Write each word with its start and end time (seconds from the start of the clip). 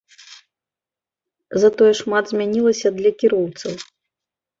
Затое 1.63 1.89
шмат 1.99 2.23
змянілася 2.31 2.89
для 2.97 3.11
кіроўцаў. 3.25 3.73